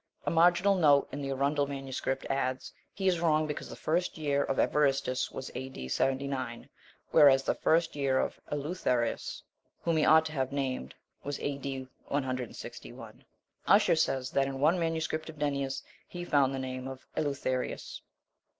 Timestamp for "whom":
9.83-9.97